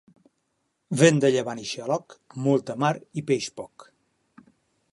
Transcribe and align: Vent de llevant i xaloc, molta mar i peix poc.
Vent 1.01 1.19
de 1.25 1.29
llevant 1.35 1.61
i 1.65 1.67
xaloc, 1.73 2.15
molta 2.47 2.77
mar 2.85 2.91
i 3.21 3.25
peix 3.33 3.51
poc. 3.61 3.87